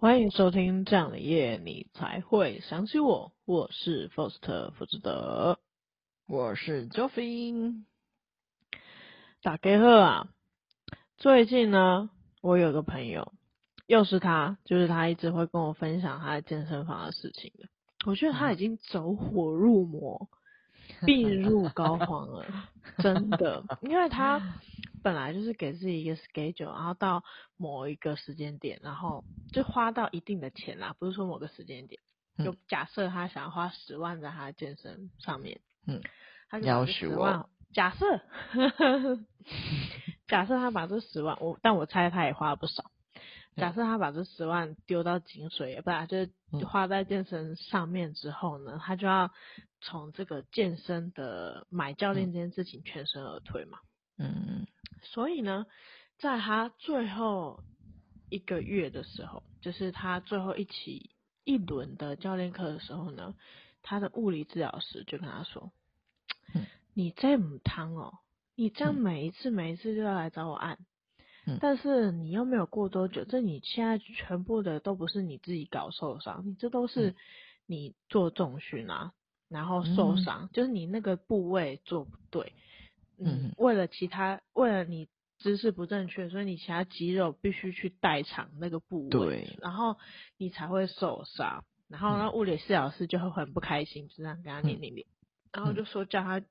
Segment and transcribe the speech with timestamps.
[0.00, 3.32] 欢迎收听这样的夜，你才会想起我。
[3.44, 5.58] 我是 Faust 福志德，
[6.28, 7.82] 我是 Joffin。
[9.42, 10.28] 大家好啊！
[11.16, 13.32] 最近呢，我有个朋友，
[13.88, 17.68] 又是他，就是他一直会跟我分享他在健身房的事情的。
[18.06, 20.28] 我觉得他已经走火入魔，
[21.06, 22.46] 病入膏肓了，
[22.98, 24.60] 真的，因为他。
[25.02, 27.24] 本来就是给自己一个 schedule，然后到
[27.56, 32.00] 某一个时间点，然后就花到一定的钱啦，不是说某个时间点，
[32.44, 36.02] 就假设他想要花十万在他的健身上面，嗯，
[36.48, 38.06] 他就十万，假设，
[40.26, 42.90] 假设他把这十万，我但我猜他也花了不少，
[43.56, 46.30] 假设他把这十万丢到井水，不然就是
[46.64, 49.30] 花在健身上面之后呢，他就要
[49.80, 53.78] 从这个健身的买教练这件事情全身而退嘛。
[54.20, 54.66] 嗯，
[55.02, 55.66] 所以呢，
[56.18, 57.62] 在他最后
[58.28, 61.10] 一个月的时候，就是他最后一期
[61.44, 63.34] 一轮的教练课的时候呢，
[63.82, 65.72] 他的物理治疗师就跟他说
[66.54, 68.18] ：“嗯、你这么汤哦，
[68.54, 70.78] 你这样每一次每一次就要来找我按，
[71.46, 77.14] 嗯、但是你又没有过多久，这你现在全部的都不是你自己搞受伤，你这都是
[77.66, 79.12] 你做重训啊，
[79.48, 82.52] 然后受伤，嗯、就是你那个部位做不对。”
[83.18, 89.96] 嗯，为了其他，为了你姿势不正确，所以你其他肌肉必须去代偿那个部位，对，然后
[90.36, 91.64] 你才会受伤。
[91.88, 95.06] 然后那物理治疗师就会很不开心，就这样跟他念念念，
[95.52, 96.42] 然后就说叫他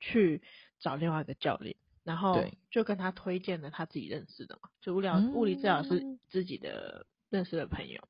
[0.00, 0.42] 去
[0.80, 8.06] 找另外一个教练，然后就跟他推荐了他自己认识的嘛，就物理物理治疗师自己的认识的朋友。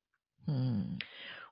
[0.48, 0.98] 嗯，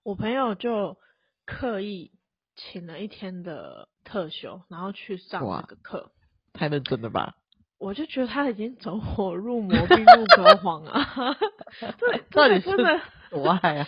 [0.02, 0.98] 我朋友就
[1.47, 2.11] 刻意
[2.56, 6.11] 请了一天的特休，然后去上这个课。
[6.52, 7.34] 太认真了吧！
[7.78, 11.34] 我就觉得他已经走火入魔，病入膏肓啊！
[11.98, 13.00] 对，到底真的
[13.30, 13.86] 多爱啊！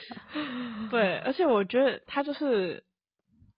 [0.90, 2.84] 对，而且我觉得他就是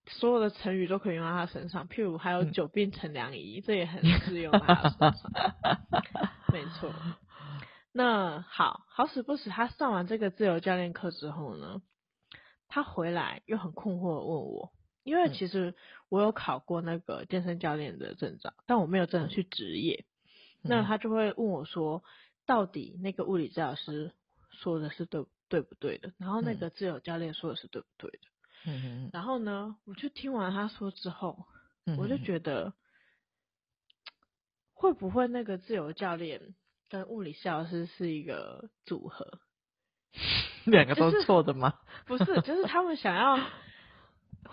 [0.07, 5.13] 所有的成语都可以用在他身上，譬如还有久病成良医，嗯、这也很 适用在他身上。
[6.53, 6.93] 没错。
[7.97, 11.81] 那好好死不死，他上完这个自由教练课之后呢，
[12.67, 14.73] 他回来又很困惑的问我。
[15.05, 15.75] 因为其实
[16.09, 20.07] 我有考过那个健身教练的证照，但我没有真的去执业。
[20.63, 22.03] 嗯、那他就会问我说，
[22.47, 24.13] 到底那个物理治疗师
[24.51, 26.13] 说的是对对不对的？
[26.17, 28.19] 然后那个自由教练说的是对不对的？
[28.67, 29.11] 嗯。
[29.13, 31.47] 然后呢，我就听完他说之后，
[31.99, 32.73] 我就觉得，
[34.73, 36.55] 会不会那个自由教练
[36.89, 39.39] 跟物理治疗师是一个组合？
[40.65, 41.75] 两个都是错的吗？
[42.07, 43.39] 不是，就是他们想要。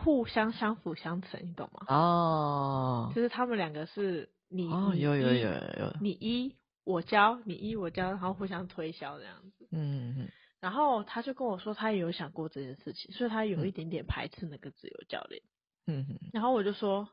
[0.04, 1.86] 互相相辅相成，你懂吗？
[1.88, 9.68] 哦，就是他们两个是你，哦，有有有有，你一我教，你一我教，然后互相推销这样子。
[9.72, 10.30] 嗯嗯。
[10.60, 15.42] 然后他就跟我说，他也有想过这件事情，所以他有一点点排斥那个自由教练。
[15.88, 16.18] 嗯哼。
[16.34, 17.08] 然后我就说，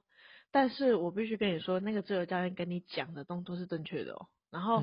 [0.50, 4.28] 但是我必须跟你说，那个自由教练跟你讲的动作是正确的哦。
[4.50, 4.82] 然后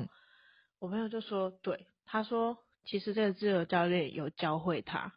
[0.78, 5.12] 我朋友就说，对，他说其实这个自由教练有教会他。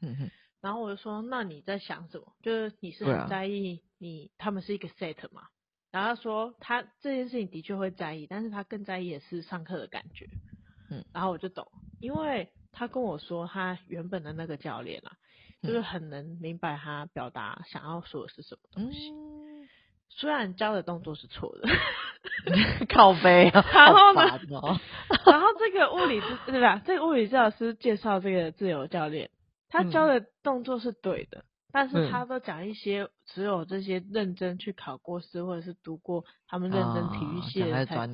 [0.00, 0.30] 嗯哼。
[0.62, 2.32] 然后我就说，那你在想什么？
[2.42, 5.42] 就是你是很在意你他们是一个 set 嘛？
[5.90, 10.26] 然后他说他这件事情的确会在意，但是他更在意的是上课的感觉。
[10.88, 11.66] 嗯，然后我就懂，
[12.00, 15.12] 因为他跟我说他原本的那个教练啊，
[15.62, 19.10] 就是很能明白他表达想要说的是什么东西。
[19.10, 19.68] 嗯，
[20.08, 21.68] 虽然教的动作是错的，
[22.88, 23.64] 靠背啊。
[23.72, 24.80] 然后呢？
[25.26, 26.80] 然后这个物理治对吧？
[26.86, 29.28] 这个物理治疗师介绍这个自由教练。
[29.72, 38.08] 他教的动作是对的，嗯、但是他都讲一些只有这些认真去考过试或者是读过他们认真体育系的才、哦、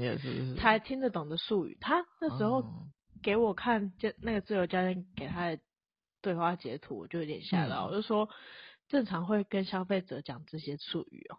[0.57, 1.77] 才听得懂的术语。
[1.81, 2.65] 他那时候
[3.25, 5.59] 给我看就那个自由教练给他的
[6.23, 8.29] 对话截图，我就有点吓到，我、嗯、就说
[8.89, 11.39] 正常会跟消费者讲这些术语哦。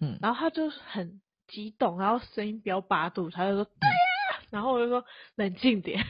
[0.00, 5.04] 嗯，然后他就很激动，然后声音飙八度，他就说对呀，然后我就说
[5.36, 6.04] 冷静点。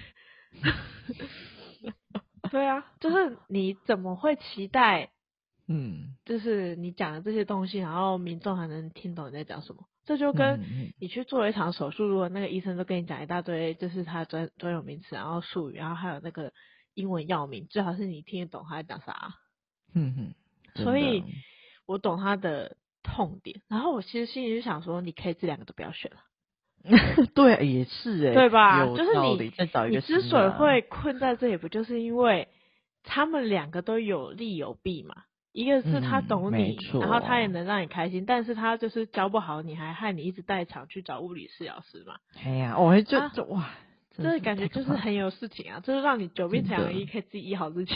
[2.55, 5.11] 对啊，就是你怎么会期待，
[5.67, 9.89] 嗯，就是你讲的这些东西，然后民众还能听懂你在讲什么？
[10.05, 10.61] 这就跟
[11.01, 16.53] 你去做一场手术，如果那个医生都跟你讲一大堆，就是他专专有名词，然后术语，然后还有那个
[16.95, 19.35] 英文药名，最好是你听得懂他在讲啥。
[19.93, 21.25] 嗯哼，所以
[21.87, 26.19] 我懂他的痛点，然后我其实心里就想说，你可以这两个都不要选了。
[27.35, 28.85] 对，也是哎，对吧？
[28.87, 29.53] 就是你，
[29.91, 32.49] 你之所以会困在这里，不就是因为
[33.03, 35.15] 他们两个都有利有弊嘛？
[35.53, 42.17] 一个是他懂你，嗯、然后他也能让你开心，但是他就是教不好你，还害你一直代偿去找物理治疗师嘛？
[42.45, 43.71] 哎呀，我就就哇，
[44.17, 47.95] 这个感觉就是很有事情啊，就是让你久病成良医，可以自己医好自己。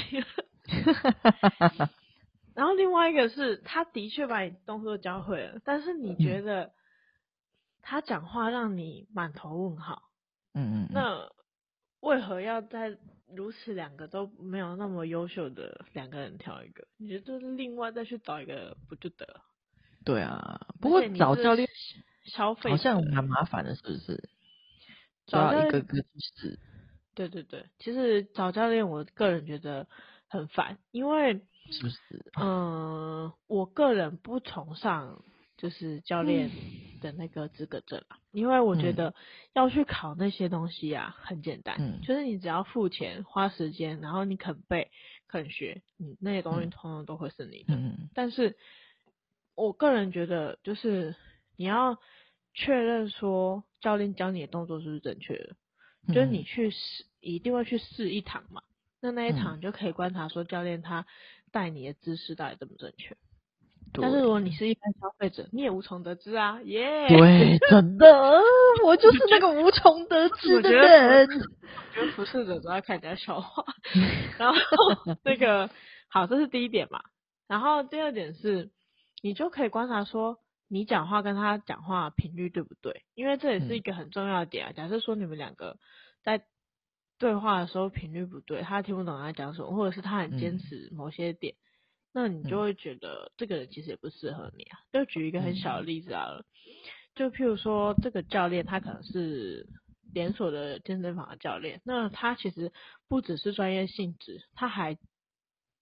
[2.55, 6.70] 然后另外一个是，他的确把你动作教会了，但是你觉得
[7.88, 10.02] 他讲话让你满头问号。
[10.52, 10.88] 嗯嗯。
[10.90, 11.26] 那
[12.00, 12.99] 为何要在
[13.35, 16.87] 如此两个都没有那么优秀的两个人挑一个？
[16.99, 19.40] 你觉得另外再去找一个不就得了？
[20.05, 21.67] 对啊，不过找教练
[22.26, 24.29] 消费好像蛮麻烦的，是不是？
[25.26, 26.05] 找一个个去
[26.37, 26.58] 试。
[27.14, 29.87] 对对对，其实找教练，我个人觉得
[30.29, 31.43] 很烦，因为。
[31.70, 31.99] 是不是？
[32.38, 35.25] 嗯、呃，我个人不崇尚
[35.59, 36.51] 就是教练
[37.01, 39.15] 的那个资格证啊，嗯、因为我觉得
[39.53, 44.91] 要去考那些东西啊，很简单，嗯、就是你只要付钱、花时间，然后你肯背、
[45.27, 47.75] 肯学，你那些东西通通都会是你的。
[47.75, 48.57] 嗯、但是，
[49.55, 51.15] 我个人觉得，就是
[51.57, 51.99] 你要
[52.55, 55.57] 确认说教练教你的动作是不是正确的，
[56.07, 58.63] 嗯、就是你去试，一定会去试一堂嘛。
[59.01, 61.05] 那那一场就可以观察说教练他。
[61.51, 63.17] 带你的姿势到底正不正确？
[63.93, 66.61] 对但是如果你是一般消费者，你也无从得知啊！
[66.64, 68.06] 耶、yeah，对， 真的，
[68.85, 71.29] 我就是那个无从得知的人。
[71.29, 73.64] 我觉得服侍者都要看人家笑话。
[74.38, 74.58] 然后
[75.25, 75.70] 那个
[76.08, 77.00] 好，这是第一点嘛。
[77.46, 78.70] 然后第二点是，
[79.23, 80.38] 你就可以观察说，
[80.69, 83.02] 你讲话跟他讲话频率对不对？
[83.14, 84.70] 因为这也是一个很重要的点啊。
[84.70, 85.76] 嗯、假设说你们两个
[86.23, 86.44] 在。
[87.20, 91.58] 对话的时候频率不对，他听不懂他讲什么，或者是他很坚持某些点，嗯、
[92.20, 94.81] 那你就会觉得这个人其实也不适合你啊。
[94.93, 96.73] 就举一个很小的例子好了，嗯、
[97.15, 99.69] 就譬如说这个教练他可能是
[100.12, 102.73] 连锁的健身房的教练，那他其实
[103.06, 104.99] 不只是专业性质，他还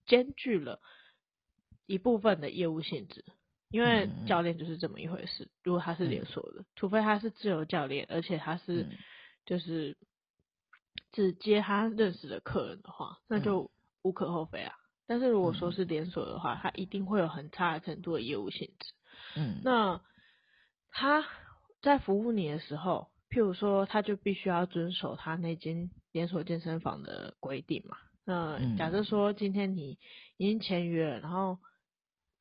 [0.04, 0.80] 兼具了
[1.86, 3.24] 一部分的业务性质，
[3.70, 5.48] 因为教练就是这么一回事。
[5.62, 8.86] 如果他是连锁的，嗯、除非他是自由教练，而且他是
[9.46, 9.96] 就是。
[11.12, 13.70] 只接他认识的客人的话，那就
[14.02, 14.74] 无可厚非啊。
[15.06, 18.92] 嗯、但是如果说是连锁的话，它一定会有很差的程度的业务性质。
[19.36, 20.00] 嗯，那
[20.90, 21.24] 他
[21.82, 27.96] 在服务你的时候，譬如说，他就必须要遵守他那间连锁健身房的规定嘛。
[28.24, 29.98] 那假设说今天你
[30.36, 31.58] 已经签约了，然后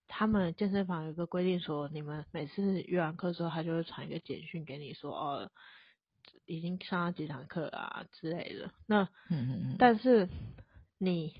[0.07, 5.49] 他们健身房有个规定说，你们每次约完课之后，他就会传一个简讯给你说，哦。
[6.47, 10.27] 已经上了几堂课啊之类的，那嗯嗯嗯，但是
[10.97, 11.35] 你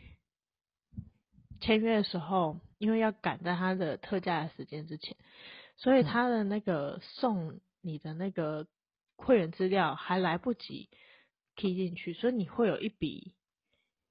[1.66, 5.18] 签约的时候，因为要赶在他的特价的时间之前，
[5.78, 8.68] 所以他的那个送你的那个
[9.16, 10.90] 会员资料还来不及
[11.56, 13.34] key 进去，所以你会有一笔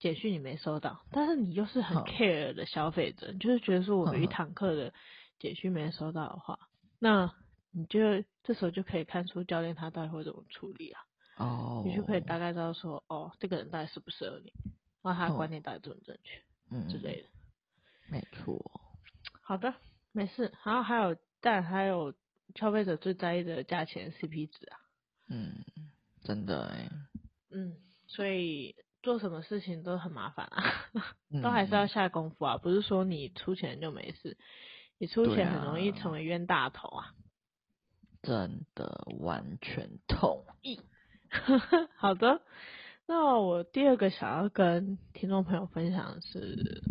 [0.00, 4.92] 简讯你没收到，但是你又是很 care 的消费者，就是觉得说我有一堂课的
[5.38, 6.58] 简讯没收到的话，
[6.98, 7.32] 那。
[7.76, 7.98] 你就
[8.44, 11.02] 这时候就可以看出教练他到底会怎么处理啊？
[11.38, 11.84] 哦，oh.
[11.84, 14.52] 你就可以大概知道说，哦，这个人到底适不适合你，
[15.02, 16.40] 然后他的观念到底正不正确，
[16.70, 17.28] 嗯之类的。
[18.14, 18.80] 没错。
[19.42, 19.74] 好的，
[20.12, 20.52] 没事。
[20.64, 22.14] 然后还有，但还有
[22.54, 24.78] 消费者最在意的价钱 CP 值啊。
[25.28, 25.64] 嗯，
[26.22, 26.88] 真的哎。
[27.50, 27.74] 嗯，
[28.06, 30.62] 所以做什么事情都很麻烦啊，
[31.42, 32.56] 都还是要下功夫啊。
[32.56, 34.38] 不是说你出钱就没事，
[34.98, 37.14] 你出钱很容易成为冤大头啊。
[38.22, 40.80] 真的完全同意。
[41.98, 42.42] 好的，
[43.06, 46.84] 那我第二个想要跟听众朋友分享的是，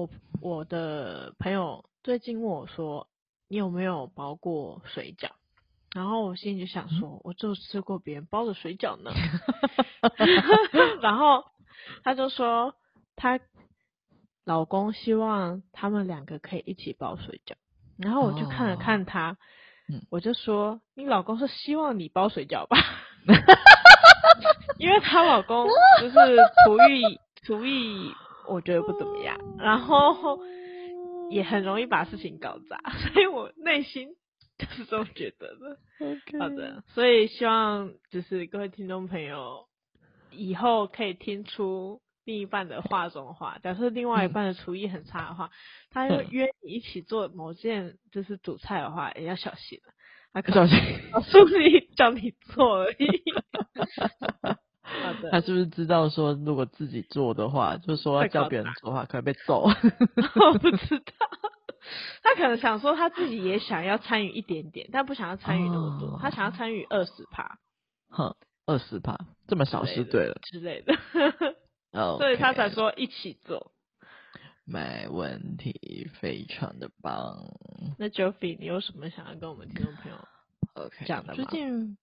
[0.00, 0.08] 我
[0.40, 3.06] 我的朋友最近问我说，
[3.48, 5.30] 你有没有包过水饺？
[5.92, 9.10] 然后我心里就想说，嗯、我就吃过别人包的水饺呢。
[11.02, 11.44] 然后
[12.02, 12.74] 他就说，
[13.16, 13.38] 他
[14.44, 17.54] 老公希望他们两个可以一起包水饺。
[17.98, 19.32] 然后我就看了看他。
[19.32, 19.36] 哦
[20.08, 22.78] 我就说，你老公是希望你包水饺吧？
[24.78, 25.66] 因为她老公
[26.00, 26.14] 就是
[26.64, 28.14] 厨艺，厨艺
[28.50, 30.40] 我觉得不怎么样，然后
[31.30, 32.78] 也很容易把事情搞砸，
[33.12, 34.08] 所以我内心
[34.58, 35.78] 就是这么觉得的。
[36.38, 39.66] 好的，所以希望就是各位听众朋友
[40.30, 42.00] 以后可以听出。
[42.26, 45.50] 另一半的话中话，假设另外一半的厨艺很差的话，嗯、
[45.90, 49.92] 他又约你一起做某件就是煮菜的话，也要小心了。
[50.32, 50.76] 他可能是
[51.58, 53.06] 你叫你做而已。
[55.14, 55.30] 好的。
[55.30, 59.62] 他是不是知道说，如果自己做的话，就是说要叫别人做的话，可能被揍？
[60.40, 61.04] 我不知道。
[62.22, 66.08] 他可能想说他自己也想要参与一点点，但不想要参与那么多。
[66.08, 67.58] 哦、他想要参与二十趴。
[68.10, 68.36] 哼，
[68.66, 70.94] 二十趴这么少是对了之类的。
[72.18, 73.72] 所以他才说一起做，
[74.64, 77.36] 没问题，非常的棒。
[77.98, 80.18] 那 Joffy，你有什么想要跟我们听众朋友？
[80.84, 81.34] OK，讲的吗？
[81.34, 81.96] 最近，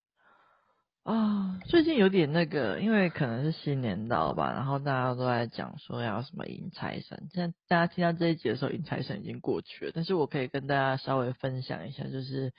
[1.08, 7.30] 啊，最近有点那个，因为可能是新年到吧，然后大家都在讲说要什么迎财神。
[7.34, 9.92] 现在大家听到这一集的时候，迎财神已经过去了。
[9.96, 12.52] 但是我可以跟大家稍微分享一下，就是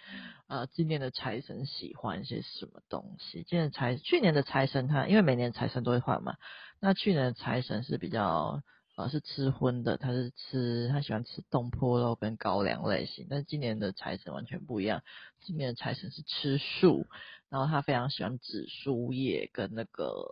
[0.46, 3.44] 呃，今年的财神喜欢一些什么东西。
[3.46, 6.36] 今年财去年的财神他，因为每年财神都会换嘛，
[6.80, 8.62] 那去年的财神是比较
[8.98, 13.28] 呃是吃荤的，他是吃他喜欢吃东坡肉跟高粱类型。
[13.30, 15.04] 但今年的财神完全不一样，
[15.40, 17.06] 今年的财神是吃素。
[17.48, 20.26] 然后他非常喜欢紫苏叶跟那个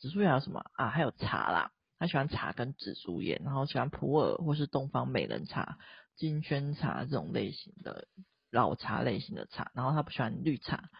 [0.00, 0.88] 紫苏叶还有什么啊？
[0.88, 1.70] 还有茶啦，
[2.00, 5.78] 他喜欢茶跟紫苏叶，然后喜欢普洱或是东方美人茶、
[6.16, 8.08] 金萱茶这种类型的
[8.50, 10.90] 老茶类型的茶，然后他不喜欢绿茶。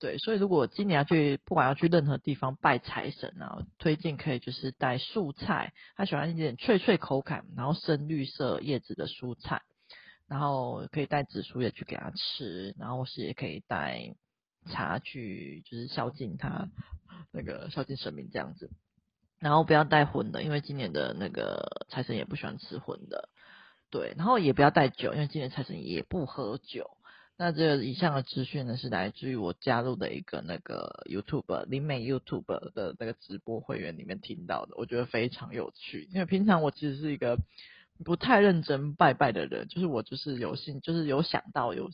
[0.00, 9.62] 对，所以如果今年要去，不管要去任何地方拜财神啊，推荐可以就是带素菜，他喜欢一点脆脆口感，然后深绿色叶子的蔬菜，
[10.26, 14.16] 然后可以带紫苏叶去给他吃，然后是也可以带。
[14.66, 16.68] 茶去就是孝敬他，
[17.32, 18.70] 那个孝敬神明这样子，
[19.38, 23.30] 然后不要带荤的，因为今年的那个财神也不喜欢吃荤的，
[23.90, 26.90] 对，然后也不要带酒，因为今年财神也不喝酒。
[27.40, 32.44] 那这个以上的资讯呢，是来自于我加入的一个那个 YouTube 林美 YouTube
[32.74, 36.06] 的那个直播会员里面听到的，我觉得非常有趣。
[36.12, 37.38] 因为平常我其实是一个
[38.04, 41.90] 不太认真拜拜的人，就是我就是有幸，就是有想到有。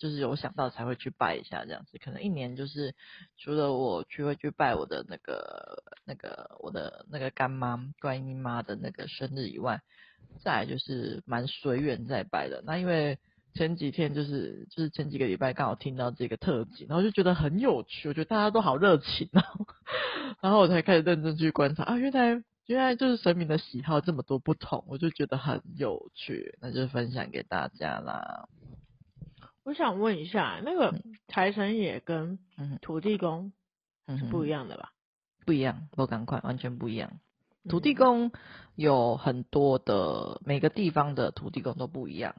[0.00, 2.94] 就是有想到才会去拜一下这样子，可能一年就是
[3.36, 9.80] 除了我去会去拜我的那个那个我的那个干妈观音妈的那个生日以外，
[10.40, 12.62] 再来就是蛮随缘在拜的。
[12.64, 13.18] 那因为
[13.58, 19.66] 前几天就是就是前几个礼拜刚好听到这个特辑，然后就觉得很有趣，我觉得大家都好热情哦，
[20.40, 28.48] 然后我才开始认真去观察啊，原来原来就是神明的喜好这么多不同，我就觉得很有趣，那就分享给大家啦。
[29.64, 30.94] 我想问一下，那个
[31.26, 32.38] 财神爷跟
[32.80, 33.52] 土地公
[34.06, 34.92] 是不一样的吧？
[35.40, 37.18] 嗯、不一样，我赶快，完全不一样。
[37.68, 38.30] 土地公
[38.76, 42.36] 有很多的，每个地方的土地公都不一样。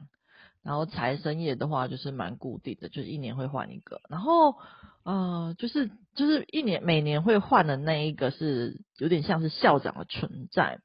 [0.63, 4.01] 然后财神爷的话就是蛮固定的，就是一年会换一个。
[4.09, 4.55] 然后，
[5.03, 10.79] 呃，就是就是一年每年会换的那一个是有点像是校长的存在。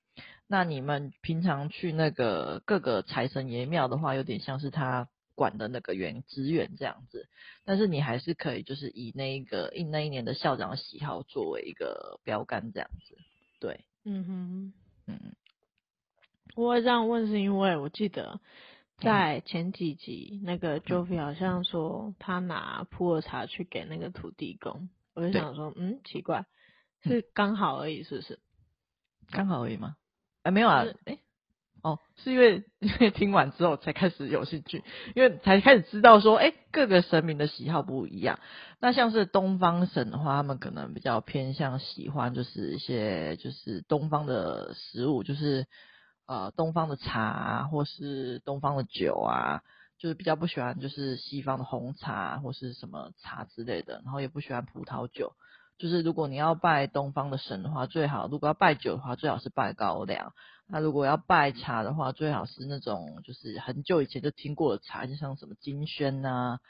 [0.46, 5.08] 那你们平常去那个各个财神爷庙的话，有点像是他。
[5.36, 7.26] 管的那个员职员这样子，
[7.64, 13.18] 但是你还是可以就是以那一个一那一年的校长的喜好作为一个标杆这样子，
[13.58, 14.72] 对，嗯哼，
[15.08, 15.34] 嗯，
[16.54, 18.38] 我会这样问是因为我记得
[19.04, 26.46] 在前几集那个 Jovi 好像说他拿普洱茶去给那个土地公，我就想说，嗯，奇怪，
[27.02, 28.40] 是刚好而已，是不是？
[29.30, 29.96] 刚好而已吗？
[30.42, 31.18] 哎，没有啊，哎。
[31.82, 34.82] 哦，是因为 因为听完之后才开始有兴趣，
[35.14, 38.38] 因为才开始知道说，哎，各个神明的喜好不一样。
[38.80, 45.66] 那像是东方神的话，他们可能比较偏向喜欢就是一些就是东方的食物，就是
[46.26, 49.62] 呃东方的茶啊，或是东方的酒啊，
[49.98, 55.32] 就是比较不喜欢就是西方的红茶或是什么茶之类的，然后也不喜欢葡萄酒。
[55.76, 60.32] 就是如果你要拜东方的神的话，最好如果要拜酒的话，最好是拜高粱。
[60.66, 66.60] 那如果要拜茶的话，最好是那种就是很久以前就听过的茶，就像什么金萱呐、啊，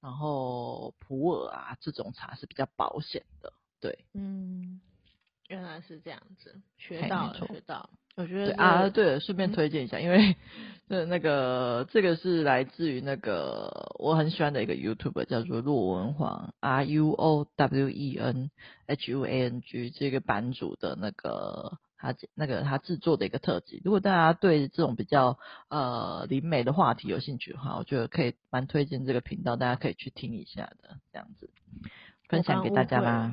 [0.00, 3.52] 然后普洱啊这种茶是比较保险的。
[3.80, 4.80] 对，嗯，
[5.48, 7.90] 原来是这样子，学到了，学到了。
[8.18, 10.36] 我觉得啊，对了，顺便推荐一下，嗯、因为
[10.88, 18.50] 呃那个这个是来自于那个我很喜欢的一个 YouTuber 叫做洛文煌 R U O W E N
[18.86, 23.80] H U A N G 这个版主的那个他那个他制作的一个特辑。
[23.84, 31.50] 如果大家对这种比较呃灵媒的话题有兴趣的话，我觉得可以蛮推荐这个频道，大家可以去听一下的，这样子
[32.28, 33.32] 分享给大家啦。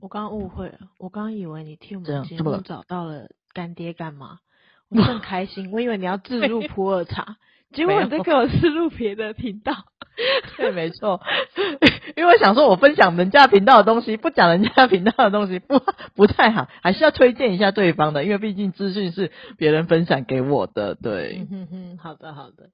[0.00, 3.28] 我刚误会了，我刚以为你听我们节目找到了。
[3.56, 4.40] 干爹干嘛，
[4.92, 5.72] 我很开心。
[5.72, 7.38] 我以为你要置入普洱茶，
[7.72, 9.72] 结果你在给我置入别的频道。
[10.58, 11.22] 对，没错。
[12.16, 15.80] 因为我想说，我分享人家频道的东西，不讲人家频道的东西，不
[16.14, 20.94] 不太好，还是要推荐一下对方的，因为毕竟资讯是别人分享给我的。
[20.94, 22.70] 对，嗯哼哼，好的好的。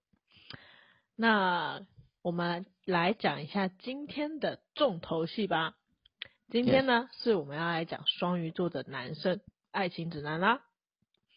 [1.16, 1.80] 那
[2.22, 5.74] 我们来讲一下今天的重头戏吧。
[6.50, 9.40] 今天呢.是我们要来讲双鱼座的男生
[9.72, 10.60] 爱情指南啦。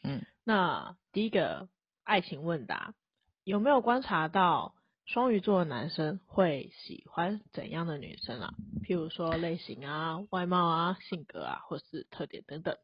[0.05, 1.67] 嗯，那第一个
[2.03, 2.93] 爱情问答，
[3.43, 8.53] 有没有观察到双鱼座的男生会喜欢怎样的女生啊？
[8.83, 12.77] 譬如说类型啊、外貌啊、性格啊，或是特点等等。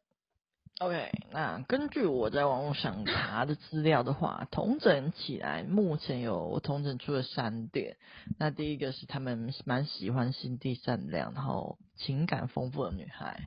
[0.80, 7.98] OK，那根据我在网络上查的资料的话， 统整起来，目前有我统整出了三点。
[8.38, 13.46] 那第一个是他们蛮喜欢心地善良，然后情感丰富的女孩。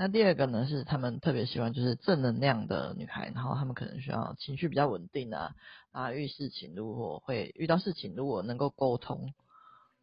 [0.00, 5.56] 那第二个呢是他们特别喜欢就是正能量的女孩，然后他们可能需要情绪比较稳定啊
[5.90, 9.34] 啊，遇事情如果会遇到事情如果能够沟通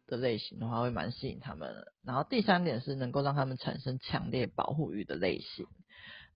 [0.06, 1.94] 的类型的话，会蛮吸引他们的。
[2.04, 5.66] 然后第三点是能够让他们产生强烈保护欲的类型。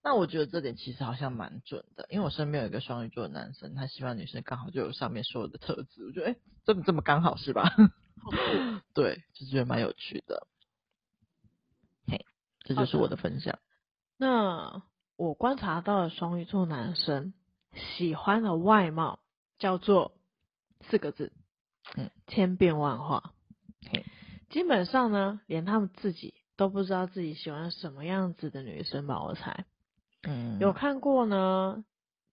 [0.03, 7.69] 那我觉得这点其实好像蛮准的，因为我身边有一个双鱼座的男生，他喜欢女生刚好就有上面说的特质，我觉得哎，这么这么刚好是吧？
[8.95, 10.47] 对，就觉得蛮有趣的。
[12.63, 13.59] 嘿，这就是我的分享。
[14.17, 14.83] 那
[15.15, 17.33] 我观察到的双鱼座男生
[17.73, 19.19] 喜欢的外貌
[19.59, 20.13] 叫做
[20.81, 21.31] 四个字，
[21.95, 23.33] 嗯，千变万化。
[23.91, 24.05] 嘿，
[24.49, 29.65] 基本上呢，连他们自己都不知道自己喜欢什么样子的女生吧，我猜。
[30.23, 31.83] 嗯，有看过呢，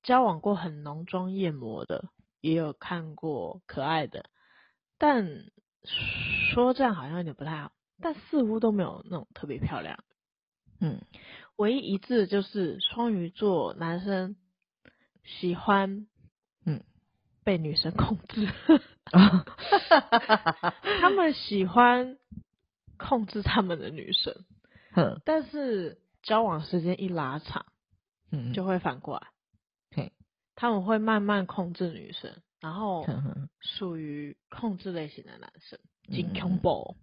[0.02, 4.28] 交往过很浓妆艳抹的，也有看过可爱的，
[4.98, 5.26] 但
[6.52, 10.04] 说这样好像有点不太好，但似乎都没有那种特别漂亮。
[10.80, 11.00] 嗯，
[11.56, 14.36] 唯一一致就是双鱼座男生
[15.24, 16.06] 喜欢，
[16.64, 16.82] 嗯，
[17.44, 18.48] 被女生控制，
[21.00, 22.18] 他们喜欢
[22.96, 24.44] 控制他们的女生，
[24.94, 27.66] 嗯，但是交往时间一拉长。
[28.30, 29.28] 嗯，就会反过来，
[29.96, 30.12] 嘿，
[30.54, 32.30] 他们会慢慢控制女生，
[32.60, 33.06] 然后
[33.58, 35.78] 属于控制类型的男生，
[36.12, 36.94] 金控宝，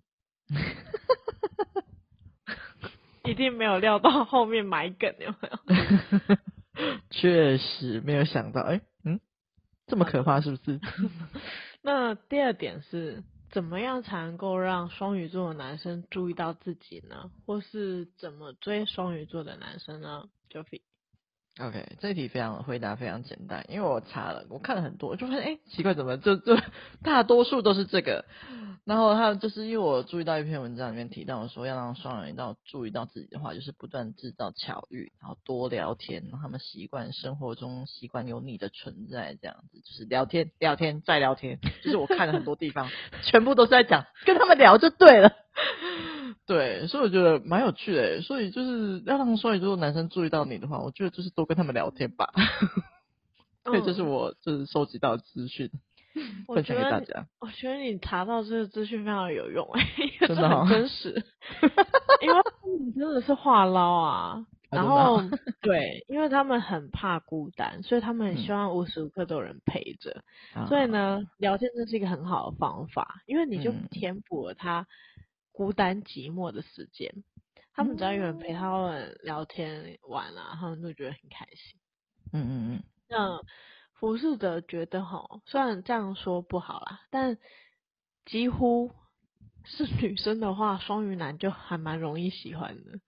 [3.26, 6.38] 一定没有料到后面埋梗，有没有？
[7.10, 9.20] 确实没有想到，哎，嗯，
[9.88, 10.80] 这么可怕是不是？
[11.82, 17.32] 那第二点是，怎么样才能够让双鱼座的男生注意到自己呢？
[17.46, 20.82] 或是怎么追双鱼座的男生呢？Joffy。
[21.58, 26.58] OK，这题非常回答非常简单，因为我查了，我看了很多，就发现哎，奇怪，怎么就就
[27.02, 28.26] 大多数都是这个。
[28.84, 41.58] 然后他就是因为我注意到一篇文章里面提到说，要让双人到注意到自己的话，就是不断制造巧遇，然后多聊天，让他们习惯生活中习惯有你的存在，这样子就是聊天聊天再聊天。
[41.82, 42.90] 就是我看了很多地方，
[43.24, 45.45] 全部都是在讲跟他们聊就对了。
[46.46, 52.32] 对，所以我觉得蛮有趣的，所以就是要让双鱼座男生注意到你的话，我觉得就是多跟他们聊天吧。
[53.64, 55.72] 所以这是我就是收集到的资讯，
[56.48, 57.26] 分享给大家。
[57.40, 59.82] 我觉得你查到这个资讯非常有用，哎，
[60.28, 61.24] 真的很真实。
[62.22, 62.36] 因为
[62.86, 65.20] 你真的是话唠啊，然后
[65.64, 70.22] 对，因为他们很怕孤单，所以他们很希望无时无刻都有人陪着。
[70.56, 74.86] 嗯、所以呢，聊天真是一个很好的方法，因为你就填补了他。
[75.56, 77.24] 孤单寂寞的时间，
[77.74, 81.80] 他们只要有人陪他们聊天玩啊，他们就觉得很开心。
[82.34, 82.84] 嗯嗯嗯。
[83.08, 83.42] 那
[83.94, 87.38] 服侍者觉得哈，虽然这样说不好啦，但
[88.26, 88.92] 几乎
[89.64, 93.00] 是女生的话，双鱼男就还蛮容易喜欢的。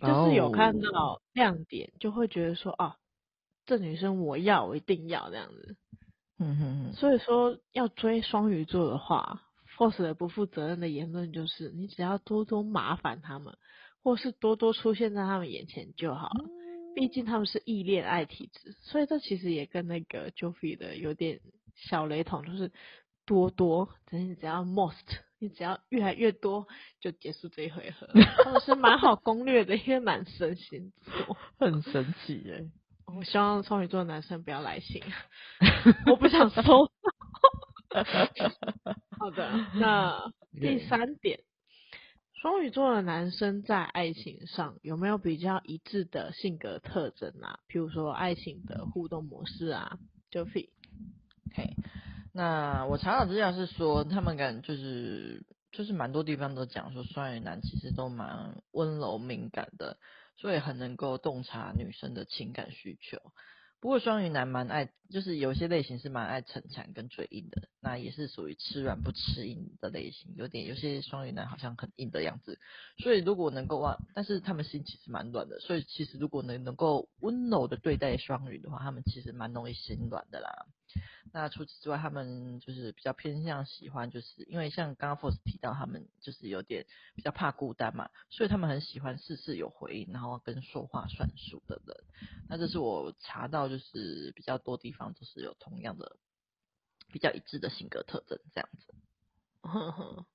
[0.00, 2.96] 就是有看到亮点，就会觉得说，哦，
[3.66, 5.76] 这女生我要，我一定要这样子。
[6.40, 6.92] 嗯哼哼。
[6.94, 9.44] 所以说，要追双鱼座的话。
[9.78, 13.56] Force 的不负责任的言论就是，你只要多多麻烦他们，
[14.02, 16.44] 或是多多出现在他们眼前就好了。
[16.96, 21.40] 毕竟他们是异恋爱体质，所以这其实也跟那个 Joffy 的有点
[21.76, 22.72] 小雷同，就是
[23.24, 24.96] 多多，等你只要 most，
[25.38, 26.66] 你只要越来越多
[27.00, 28.08] 就结束这一回合。
[28.42, 32.68] 他们是蛮好 攻略的，一个男生星座，很神奇耶。
[33.06, 35.00] 我希望双鱼座的男生不要来信，
[36.10, 36.90] 我不想收。
[39.18, 41.40] 好的，那 第三点，
[42.40, 47.58] 双鱼座的男生在爱情上有没有比较一致的性格特征啊？
[47.68, 49.98] 譬如说爱情的互动模式啊
[50.30, 50.70] ，Joffy。
[51.54, 51.74] 嘿，
[52.32, 59.98] 那我查到资料是说，他们感就是就是蛮多地方都讲说，双鱼男其实都蛮温柔敏感的，
[60.36, 63.18] 所以很能够洞察女生的情感需求。
[63.80, 72.58] 不过双鱼男蛮爱，就是有些类型是蛮爱逞强跟嘴硬的，那也是属于吃软不吃硬的类型，有点有些双鱼男好像很硬的样子，
[72.98, 80.66] 所以如果能够哇，但是他们心其实蛮软的，所以其实如果能能够温柔的对待双鱼的话，他们其实蛮容易心软的啦。
[81.32, 91.96] 那除此之外，他们就是比较偏向喜欢，就是因为像刚刚 Force 提到，他们就是有点比较怕孤单嘛，所以他们很喜欢事事有回应，然后跟说话算数的人。
[92.48, 96.16] 那这是我查到，就是比较多地方都是有同样的
[97.12, 98.94] 比较一致的性格特征这样子。
[99.60, 100.26] 呵呵。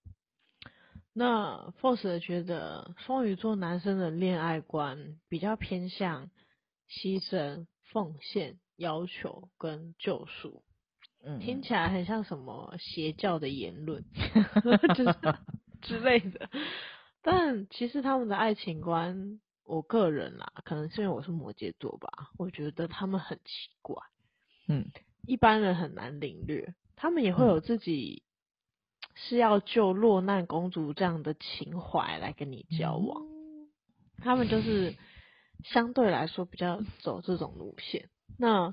[1.16, 6.32] 那 Force 觉得双鱼座男生的恋爱观比较偏向
[6.90, 10.62] 牺牲、奉献、要求跟救赎。
[11.26, 14.04] 嗯，听起来很像什么邪教的言论，
[14.94, 15.18] 就是
[15.82, 16.50] 之类的。
[17.22, 23.96] 但其实他们的爱情观，我个人啦，可能是因为我是摩羯座吧，我觉得他们很奇怪。
[24.68, 24.92] 嗯，
[25.26, 28.24] 一般人很难领略，他们也会有自己
[29.16, 33.24] 是要救落难公主这样的情怀来跟你交往。
[33.24, 33.70] 嗯、
[34.18, 34.94] 他们就是
[35.64, 38.10] 相对来说比较走这种路线。
[38.38, 38.72] 那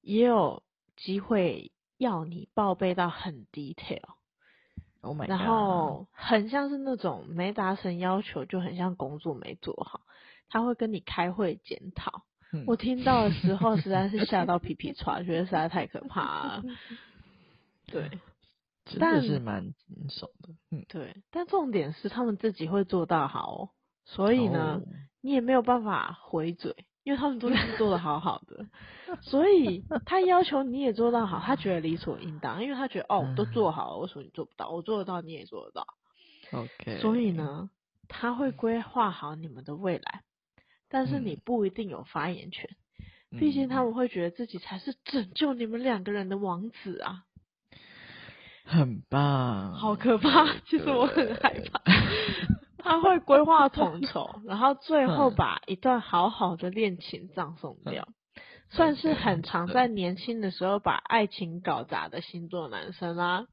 [0.00, 0.62] 也有
[0.96, 10.02] 机会要你报备到很 detail，oh my God，然后很像是那种没达成要求就很像工作没做好，
[10.48, 12.24] 他会跟你开会检讨。
[12.52, 16.62] 嗯、我听到的时候实在是吓到皮皮喘，觉得实在太可怕了。
[17.86, 18.10] 对，
[18.84, 20.54] 真的是蛮棘手的。
[20.70, 23.70] 嗯，对，但重点是他们自己会做到好，哦，
[24.04, 24.86] 所以呢，哦、
[25.20, 26.76] 你也没有办法回嘴。
[27.04, 28.66] 因为他们都是做的好好的，
[29.22, 34.70] 所以他要求你也做到好，他觉得理所应当，因为他觉得哦，我都做好了，为什么你做不到？
[34.70, 35.86] 我做得到，你也做得到。
[36.52, 36.98] OK。
[37.00, 37.70] 所以呢，
[38.08, 40.22] 他会规划好你们的未来，
[40.88, 42.70] 但是你不一定有发言权，
[43.30, 47.24] 嗯、毕竟他们会觉得自己才是拯救你们两个人的王子啊。
[48.64, 49.74] 很棒。
[49.74, 51.82] 好可怕，其实我很害怕。
[52.84, 58.06] 他会规划统 筹，然后最后把一段好好的恋情葬送掉，
[58.68, 63.46] 算是很常在年轻的时候把爱情搞砸的星座男生啦。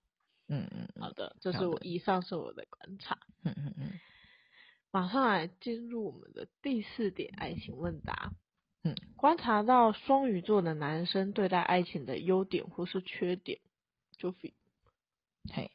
[0.50, 3.18] 嗯嗯，好的，这是我以上是我的观察。
[3.46, 3.92] 嗯嗯嗯，
[4.92, 8.34] 马上来进入我们的第四点爱情问答。
[8.84, 13.60] 嗯，观察到双鱼座的男生对待爱情的优点或是缺点，
[14.18, 14.54] 就比，
[15.54, 15.72] 嘿，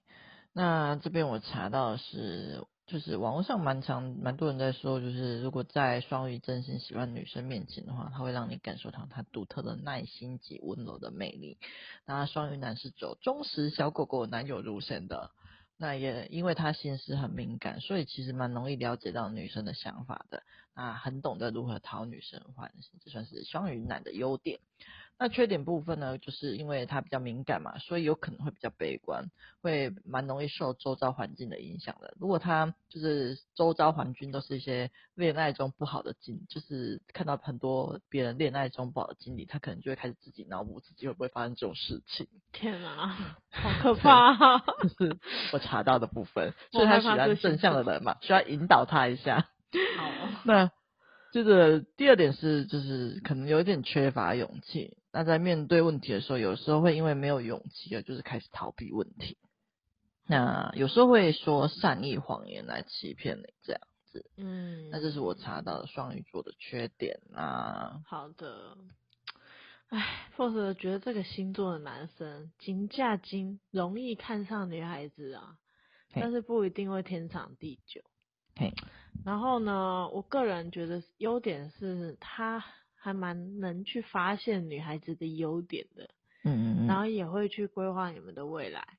[0.52, 2.62] 那这边我查到的是。
[2.86, 11.58] 就是网络上蛮常蛮多人在说，就是如果在双鱼真心喜欢女生面前的话，他会让你感受到他独特的耐心及温柔的魅力。
[12.04, 15.32] 那双鱼男是走忠实小狗狗男友路线的，
[15.76, 20.44] 那也因为他心思很敏感，所以其实蛮容易了解到女生的想法的。
[20.72, 24.60] 那很懂得如何讨女生欢心，这算是双鱼男的优点。
[25.18, 29.30] 那缺点部分呢，就是因为他比较敏感嘛，所以有可能会比较悲观，
[29.62, 32.14] 会蛮容易受周遭环境的影响的。
[32.20, 42.28] 如果他就是周遭环境都是一些恋爱中不好的经，就是看到很多别人恋爱中不好的经历，他可能就会开始自己脑补自己会不会发生这种事情。
[42.52, 44.62] 天啊，好 可怕啊！
[44.82, 45.16] 这是
[45.52, 49.48] 我查到的部分， 所以他喜欢正向的人嘛，需要引导他一下。
[49.96, 50.10] 好，
[50.44, 50.70] 那。
[51.32, 54.96] 这个第二点是，就是可能有一点缺乏勇气。
[55.16, 59.38] 那在面对问题的时候，有时候会因为没有勇气而就是开始逃避问题。
[60.26, 63.80] 那有时候会说善意谎言来欺骗你，这样
[64.12, 64.30] 子。
[64.36, 68.02] 嗯，那这是我查到的双鱼座的缺点啊。
[68.06, 68.76] 好的。
[69.88, 75.56] 哎，或者觉得这个星座的男生金价金容易看上女孩子啊，
[76.12, 78.02] 但是不一定会天长地久。
[78.54, 78.74] 嘿。
[79.24, 82.62] 然后呢，我个人觉得优点是他
[83.06, 86.10] 还蛮能去发现女孩子的优点的，
[86.42, 88.98] 嗯嗯嗯，然后也会去规划你们的未来，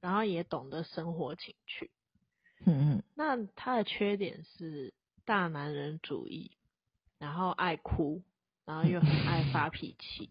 [0.00, 1.90] 然后也懂得生活情趣，
[2.64, 4.94] 嗯嗯，那他的缺点是
[5.24, 6.52] 大男人主义，
[7.18, 8.22] 然后爱哭，
[8.64, 10.30] 然后又很爱发脾气，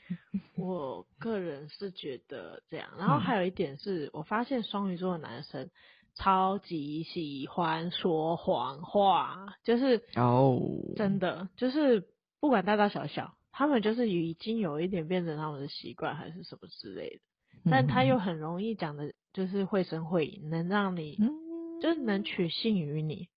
[0.56, 2.88] 我个人是觉得这样。
[2.96, 5.68] 然后还有一点是我发现双鱼座的男生。
[6.14, 10.60] 超级喜欢说谎话，就是哦，
[10.94, 12.06] 真的就是
[12.42, 17.20] 不管大大小小，他们就是已经有一点变成他们的习惯还是什么之类的。
[17.70, 21.16] 但他又很容易讲的，就是绘声绘影，能让你
[21.80, 23.28] 就是能取信于你。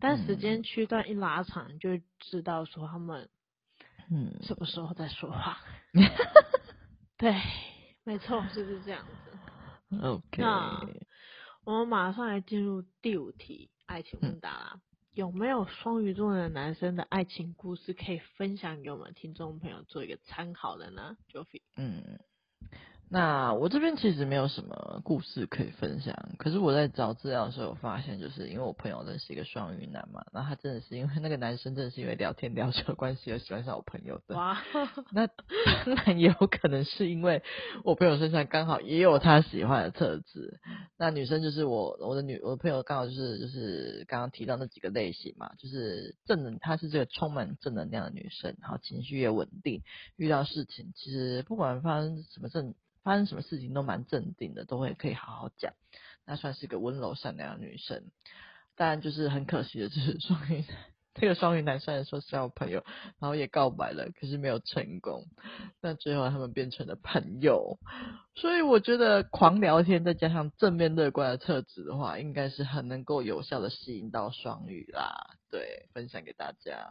[0.00, 3.28] 但时间区段一拉长，你就知道说他们
[4.10, 5.58] 嗯什么时候在说话。
[7.16, 7.32] 对，
[8.02, 9.96] 没错，就是这样子。
[10.02, 10.42] OK。
[11.62, 14.80] 我们马上来进入第五题爱情问答啦。
[15.18, 22.20] 有没有双鱼座的男生的爱情故事可以分享给我们听众朋友做一个参考的呢？Joffy，嗯。
[23.10, 34.36] 那我这边其实没有什么故事可以分享，可是我在找资料的时候，我发现就是因为我朋友认识一个双鱼男嘛，然后他真的是因为那个男生真的是因为聊天聊久的关系而喜欢上我朋友的。
[34.36, 34.62] 哇，
[35.10, 37.42] 那当然也有可能是因为
[37.82, 40.60] 我朋友身上刚好也有他喜欢的特质。
[40.98, 49.82] 那女生就是我我的女我的朋友刚好就是就是刚刚提到那几个类型嘛，就是正能，她是这个充满正能量的女生，然后情绪也稳定，
[50.16, 52.74] 遇到事情其实不管发生什么正。
[53.08, 55.72] 发生什么事情都蛮镇定的，都会可以好好讲，
[56.26, 58.04] 那算是个温柔善良的女生。
[58.76, 60.62] 当然就是很可惜的，就是 双鱼
[61.14, 62.84] 这个双鱼男虽然说是好朋友，
[63.18, 65.24] 然后也告白了，可是没有成功。
[65.80, 67.78] 那最后他们变成了朋友，
[68.34, 75.30] 所以我觉得狂聊天再加上正面乐观的特质的话，应该是很能够有效的吸引到双鱼啦。
[75.50, 76.86] 对，分享给大家。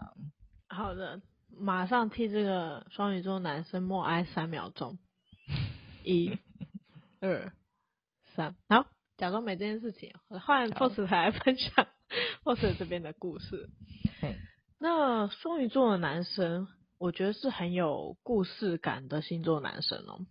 [0.67, 1.21] 好的，
[1.55, 4.97] 马上替这个双鱼座男生默哀三秒钟。
[6.07, 6.39] 一、
[7.19, 7.51] 二、
[8.33, 10.13] 三，好，假装没这件事情。
[10.29, 11.87] 换 Post 来分享
[12.43, 13.69] Post 这边的故事。
[14.79, 20.25] 那双鱼座的男生，我觉得是很有故事感的星座男生哦。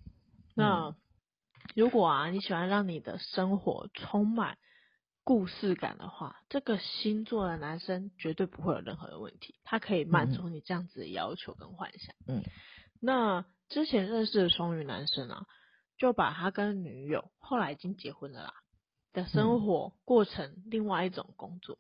[0.55, 0.97] 那
[1.75, 4.57] 如果啊，你喜欢让你的生活充满
[5.25, 12.15] 故事感的话，这个星座的男生绝对不会有任何的问题，他可以满足你这样子的要求跟幻想。
[12.29, 12.43] 嗯，
[13.01, 15.45] 那之前认识的双鱼男生啊，
[15.97, 18.55] 就把他跟女友后来已经结婚了啦
[19.13, 21.79] 的生活过成另外一种工作。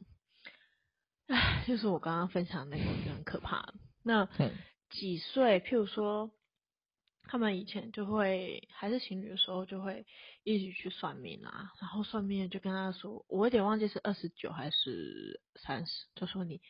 [1.28, 3.74] 唉，就是我刚刚分享的那个，我觉得很可怕。
[4.02, 4.28] 那
[4.90, 5.60] 几岁？
[5.60, 6.30] 譬如说，
[7.24, 10.06] 他们以前就会还是情侣的时候，就会
[10.44, 11.72] 一起去算命啊。
[11.80, 16.62] 然后算命就跟他说，我有点忘记是二十九还是三十，就说你，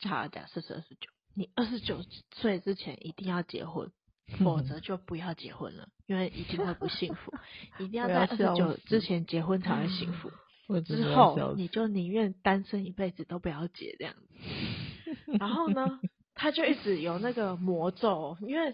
[0.00, 2.02] 假假设是二十九，你二十九
[2.34, 3.92] 岁之前一定要结婚，
[4.38, 7.32] 否则就不要结婚了，因为一定会不幸福。
[7.78, 10.30] 一定要在二十九之前结婚才会幸福。
[10.86, 16.00] 之后你就宁愿单身一辈子都不要结这样子，然后呢，
[16.34, 18.72] 他就一直有那个魔咒，因为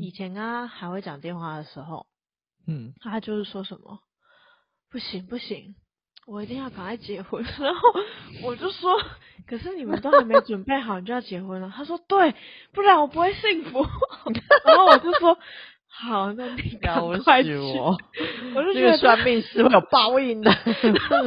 [0.00, 2.06] 以前跟他还会讲电话的时候，
[2.68, 3.98] 嗯，他就是说什么
[4.88, 5.74] 不行不行，
[6.26, 7.80] 我一定要赶快结婚， 然后
[8.44, 8.96] 我就说，
[9.48, 12.34] 可是你们都还没准备好，你就要结婚了，他说对，
[12.72, 13.84] 不然我不会幸福，
[14.64, 15.38] 然后我就说。
[15.94, 17.54] 好，那你赶快去。
[17.54, 17.94] 我，
[18.56, 20.50] 我就觉得算命师会有报应的。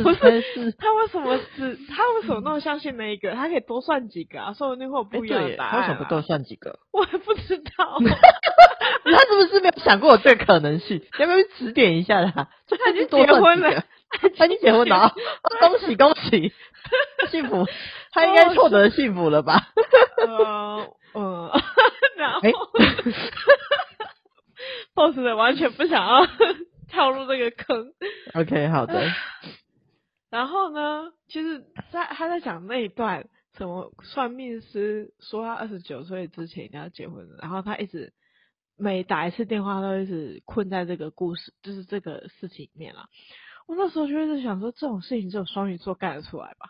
[0.01, 3.31] 不是，他为什么只他为什么那么相信那一个？
[3.35, 5.71] 他可以多算几个啊，说不定会有不一样的答案。
[5.71, 6.79] 他为什么不多算几个？
[6.91, 7.99] 我也不知道。
[9.03, 10.99] 他是不是没有想过这个可能性？
[11.19, 12.49] 要不要指点一下他？
[12.67, 13.83] 他已经结婚了，
[14.37, 15.13] 他已经结婚了，
[15.59, 16.53] 恭喜恭喜，
[17.29, 17.65] 幸福，
[18.11, 19.67] 他应该获得幸福了吧？
[20.27, 21.51] 嗯嗯，
[22.17, 22.41] 然后。
[24.95, 26.25] boss 的完全不想要
[26.87, 27.93] 跳入这个坑。
[28.33, 29.03] OK，好的。
[30.31, 38.13] 然后呢，其实在他在讲那一段，什么算命师说他二十九岁之前一定要结婚，然后他一直
[38.77, 43.07] 每打一次电话都一直困在这个故事，就是这个事情里面了。
[43.67, 46.69] 我那时候就一直想说，这种事情只有双鱼座干得出来吧？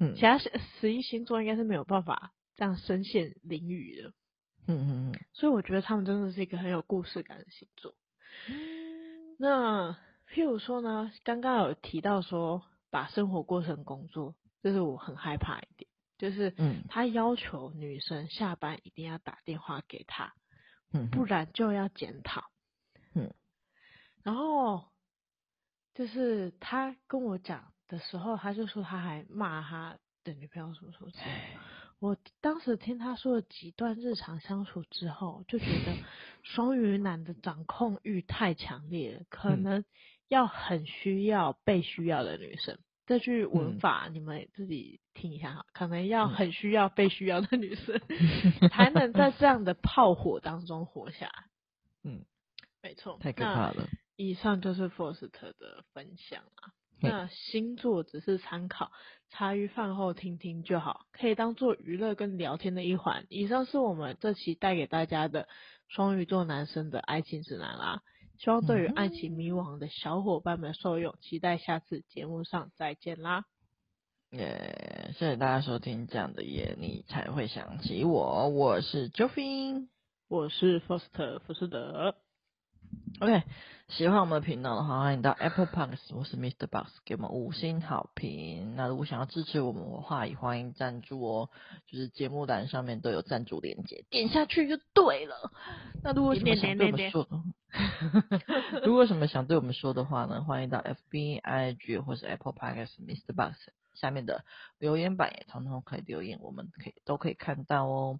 [0.00, 4.12] 嗯，其他十一星座应该是没有办法这样身陷囹圄的。
[4.66, 7.94] 嗯嗯嗯，所以我觉得他们真的是一个很有故事感的星座。
[8.48, 9.92] 嗯，那
[10.32, 20.32] 譬如说呢，刚刚有提到说把生活过成工作，这是我很害怕一点，就是嗯，他要求女生下班一定要打电话给他，
[20.92, 22.44] 嗯，不然就要检讨，
[23.14, 23.34] 嗯，
[24.22, 24.91] 然后
[25.94, 31.10] 就是他跟我讲的时候，他就说他还骂他的女朋友什么什么。
[31.98, 35.94] 我当时听他说了几段日常相处之后，就觉得
[36.42, 39.84] 双鱼男的掌控欲太强烈了，可能
[40.26, 42.78] 要很需要被需要的女生。
[43.06, 48.00] 这句文法你们自己听一下哈，可能要很需要被需要的女生，
[48.70, 51.44] 才能在这样的炮火当中活下来。
[52.02, 52.24] 嗯，
[52.82, 53.88] 没错，太可怕了。
[54.22, 56.70] 以上就是 Faust 的分享啊。
[57.00, 58.92] 那星座只是参考，
[59.30, 63.26] 茶余饭后听听就好，可以当做娱乐跟聊天的一环。
[63.28, 65.48] 以上是我们这期带给大家的
[65.88, 68.02] 双鱼座男生的爱情指南啦，
[68.38, 73.44] 希望对于爱情迷惘的小伙伴们受用，期待下次节目上再见啦。
[74.30, 79.88] 耶，谢谢大家收听，这样的夜你才会想起我，我是 Jofin，
[80.28, 82.14] 我是 Foster 福斯德。
[83.20, 83.42] OK，
[83.88, 86.66] 喜欢我们的频道的话，欢迎到 Apple Podcast 或是 Mr.
[86.66, 88.74] Box 给我们五星好评。
[88.74, 91.50] 那如果想要支持我们的话，也欢迎赞助哦，
[91.86, 95.52] 就是节目栏上面都有赞助链接，点下去就对了。
[96.02, 97.28] 那如果什么想对我们说，
[98.84, 103.34] 如果什么想对我们说的话呢，欢迎到 FB、IG 或是 Apple Podcast Mr.
[103.34, 103.54] Box
[103.94, 104.44] 下面的
[104.78, 108.18] 留言板也通通可以留言，我们可以都可以看到哦。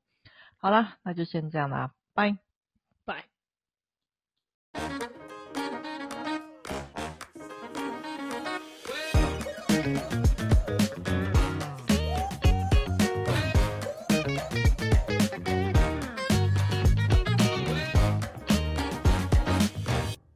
[0.59, 2.37] 好啦，那就先这样啦，拜。
[4.75, 5.12] Thank you.